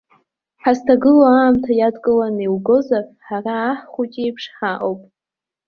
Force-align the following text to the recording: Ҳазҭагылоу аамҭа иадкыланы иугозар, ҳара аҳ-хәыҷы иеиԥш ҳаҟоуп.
Ҳазҭагылоу 0.61 1.31
аамҭа 1.37 1.71
иадкыланы 1.75 2.41
иугозар, 2.45 3.03
ҳара 3.25 3.55
аҳ-хәыҷы 3.69 4.19
иеиԥш 4.21 4.43
ҳаҟоуп. 4.57 5.01